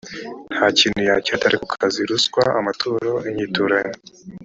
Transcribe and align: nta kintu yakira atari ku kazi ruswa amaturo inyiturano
nta 0.53 0.65
kintu 0.79 0.99
yakira 1.07 1.35
atari 1.37 1.57
ku 1.61 1.67
kazi 1.73 1.99
ruswa 2.09 2.43
amaturo 2.59 3.09
inyiturano 3.29 3.95